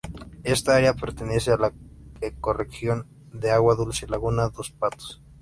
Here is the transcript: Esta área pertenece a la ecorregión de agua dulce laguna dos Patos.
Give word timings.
Esta 0.43 0.75
área 0.77 0.95
pertenece 0.95 1.51
a 1.51 1.57
la 1.57 1.73
ecorregión 2.21 3.05
de 3.33 3.51
agua 3.51 3.75
dulce 3.75 4.07
laguna 4.07 4.49
dos 4.49 4.71
Patos. 4.71 5.21